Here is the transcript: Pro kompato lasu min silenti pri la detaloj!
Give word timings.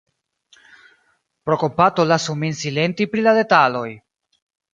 Pro 1.47 1.57
kompato 1.63 2.07
lasu 2.13 2.37
min 2.45 2.57
silenti 2.63 3.09
pri 3.13 3.27
la 3.29 3.37
detaloj! 3.41 3.87